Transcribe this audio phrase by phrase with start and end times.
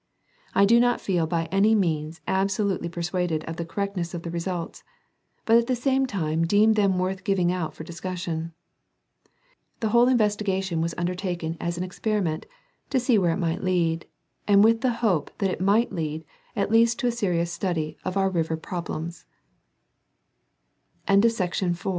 [0.55, 4.31] I do not feel by any means abso lutely persuaded of the correctness of the
[4.31, 4.83] results,
[5.45, 8.51] but at the same time deem them worth giving out for discussion.
[9.79, 12.47] The whole investigation was undertaken as an experiment
[12.89, 14.07] to see where it might lead,
[14.47, 16.25] and with the hope that it might lead
[16.63, 17.15] at least to a